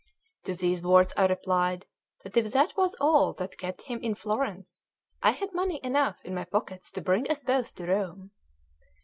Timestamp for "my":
6.33-6.45